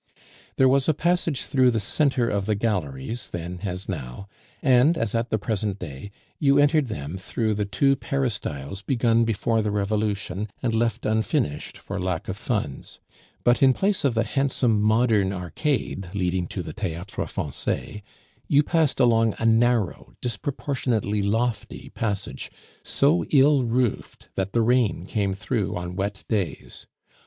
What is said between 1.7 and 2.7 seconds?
centre of the